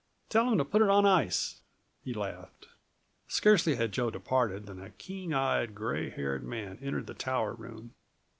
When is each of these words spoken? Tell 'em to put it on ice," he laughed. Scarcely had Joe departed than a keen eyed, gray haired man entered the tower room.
Tell 0.29 0.49
'em 0.49 0.57
to 0.57 0.65
put 0.65 0.81
it 0.81 0.89
on 0.89 1.05
ice," 1.05 1.61
he 2.03 2.11
laughed. 2.11 2.65
Scarcely 3.27 3.75
had 3.75 3.91
Joe 3.91 4.09
departed 4.09 4.65
than 4.65 4.81
a 4.81 4.89
keen 4.89 5.31
eyed, 5.31 5.75
gray 5.75 6.09
haired 6.09 6.43
man 6.43 6.79
entered 6.81 7.05
the 7.05 7.13
tower 7.13 7.53
room. 7.53 7.93